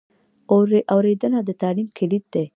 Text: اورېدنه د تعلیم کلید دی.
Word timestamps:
اورېدنه 0.95 1.39
د 1.47 1.49
تعلیم 1.61 1.87
کلید 1.97 2.23
دی. 2.33 2.45